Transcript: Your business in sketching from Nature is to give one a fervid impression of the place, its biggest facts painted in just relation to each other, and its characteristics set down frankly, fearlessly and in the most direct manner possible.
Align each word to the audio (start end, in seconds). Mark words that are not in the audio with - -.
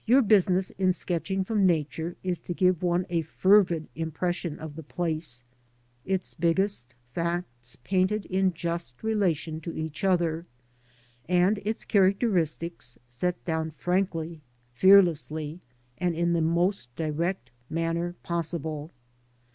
Your 0.07 0.23
business 0.23 0.71
in 0.79 0.93
sketching 0.93 1.43
from 1.43 1.67
Nature 1.67 2.15
is 2.23 2.39
to 2.39 2.55
give 2.55 2.81
one 2.81 3.05
a 3.07 3.21
fervid 3.21 3.87
impression 3.93 4.57
of 4.57 4.75
the 4.75 4.81
place, 4.81 5.43
its 6.07 6.33
biggest 6.33 6.95
facts 7.13 7.75
painted 7.83 8.25
in 8.25 8.51
just 8.51 9.03
relation 9.03 9.61
to 9.61 9.77
each 9.77 10.03
other, 10.03 10.47
and 11.29 11.59
its 11.63 11.85
characteristics 11.85 12.97
set 13.07 13.45
down 13.45 13.69
frankly, 13.69 14.41
fearlessly 14.73 15.59
and 15.99 16.15
in 16.15 16.33
the 16.33 16.41
most 16.41 16.89
direct 16.95 17.51
manner 17.69 18.15
possible. 18.23 18.89